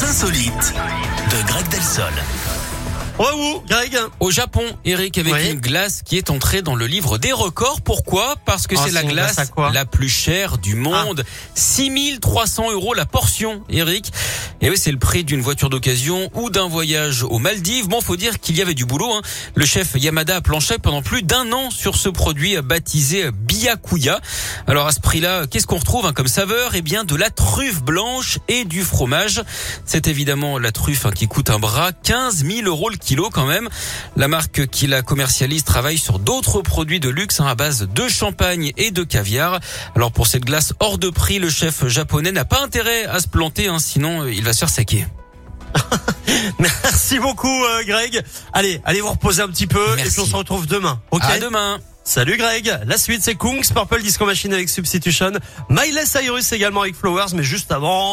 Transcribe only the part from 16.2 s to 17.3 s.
ou d'un voyage